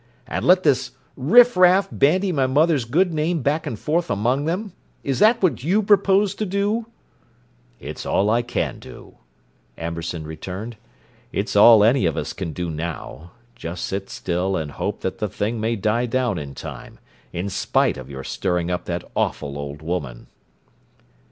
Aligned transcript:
"—and 0.25 0.43
let 0.43 0.63
this 0.63 0.93
riffraff 1.15 1.87
bandy 1.91 2.31
my 2.31 2.47
mother's 2.47 2.85
good 2.85 3.13
name 3.13 3.43
back 3.43 3.67
and 3.67 3.77
forth 3.77 4.09
among 4.09 4.45
them? 4.45 4.73
Is 5.03 5.19
that 5.19 5.43
what 5.43 5.63
you 5.63 5.83
propose 5.83 6.33
to 6.33 6.45
do?" 6.47 6.87
"It's 7.79 8.03
all 8.03 8.27
I 8.31 8.41
can 8.41 8.79
do," 8.79 9.19
Amberson 9.77 10.25
returned. 10.25 10.75
"It's 11.31 11.55
all 11.55 11.83
any 11.83 12.07
of 12.07 12.17
us 12.17 12.33
can 12.33 12.51
do 12.51 12.71
now: 12.71 13.33
just 13.55 13.85
sit 13.85 14.09
still 14.09 14.55
and 14.57 14.71
hope 14.71 15.01
that 15.01 15.19
the 15.19 15.29
thing 15.29 15.61
may 15.61 15.75
die 15.75 16.07
down 16.07 16.39
in 16.39 16.55
time, 16.55 16.97
in 17.31 17.47
spite 17.47 17.95
of 17.95 18.09
your 18.09 18.23
stirring 18.23 18.71
up 18.71 18.85
that 18.85 19.03
awful 19.15 19.55
old 19.55 19.83
woman." 19.83 20.25